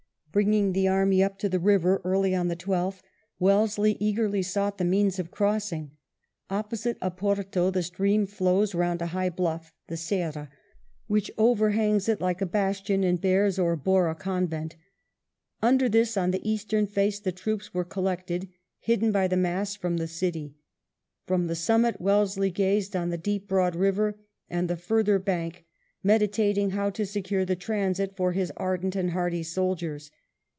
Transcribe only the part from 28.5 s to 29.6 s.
ardent and hardy